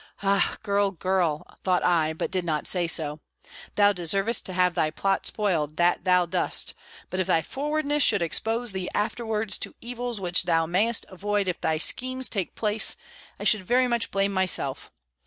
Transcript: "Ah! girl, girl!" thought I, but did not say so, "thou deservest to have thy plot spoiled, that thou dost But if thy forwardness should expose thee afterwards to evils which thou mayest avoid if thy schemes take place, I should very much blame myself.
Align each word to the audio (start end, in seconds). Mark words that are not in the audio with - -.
"Ah! 0.23 0.57
girl, 0.63 0.89
girl!" 0.89 1.45
thought 1.63 1.83
I, 1.85 2.11
but 2.13 2.31
did 2.31 2.43
not 2.43 2.65
say 2.65 2.87
so, 2.87 3.19
"thou 3.75 3.93
deservest 3.93 4.43
to 4.47 4.53
have 4.53 4.73
thy 4.73 4.89
plot 4.89 5.27
spoiled, 5.27 5.77
that 5.77 6.05
thou 6.05 6.25
dost 6.25 6.73
But 7.11 7.19
if 7.19 7.27
thy 7.27 7.43
forwardness 7.43 8.01
should 8.01 8.23
expose 8.23 8.71
thee 8.71 8.89
afterwards 8.95 9.59
to 9.59 9.75
evils 9.79 10.19
which 10.19 10.45
thou 10.45 10.65
mayest 10.65 11.05
avoid 11.07 11.47
if 11.47 11.61
thy 11.61 11.77
schemes 11.77 12.29
take 12.29 12.55
place, 12.55 12.97
I 13.39 13.43
should 13.43 13.63
very 13.63 13.87
much 13.87 14.09
blame 14.09 14.33
myself. 14.33 14.91